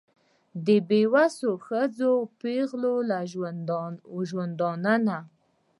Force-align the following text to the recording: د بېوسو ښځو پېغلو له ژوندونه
د 0.65 0.67
بېوسو 0.89 1.49
ښځو 1.65 2.11
پېغلو 2.39 2.95
له 3.09 3.19
ژوندونه 4.29 5.17